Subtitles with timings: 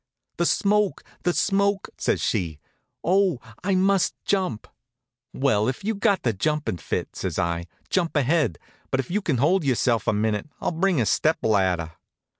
[0.37, 2.59] "The smoke, the smoke!" says she.
[3.03, 4.67] "Oh, I must jump!"
[5.31, 8.57] "Well, if you've got the jumpin' fit," says I, "jump ahead;
[8.89, 11.91] but if you can hold yourself in a minute, I'll bring a step ladder."